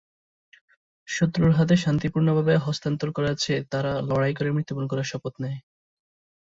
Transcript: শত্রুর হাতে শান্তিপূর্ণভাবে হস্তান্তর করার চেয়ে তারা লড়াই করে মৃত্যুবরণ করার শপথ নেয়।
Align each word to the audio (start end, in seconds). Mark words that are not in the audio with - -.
শত্রুর 1.07 1.51
হাতে 1.57 1.75
শান্তিপূর্ণভাবে 1.77 2.53
হস্তান্তর 2.65 3.09
করার 3.15 3.35
চেয়ে 3.35 3.61
তারা 3.71 3.91
লড়াই 4.09 4.33
করে 4.37 4.49
মৃত্যুবরণ 4.55 4.87
করার 4.91 5.09
শপথ 5.11 5.33
নেয়। 5.43 5.59